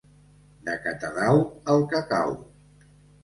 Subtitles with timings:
[0.69, 1.43] De Catadau,
[1.75, 2.33] el cacau.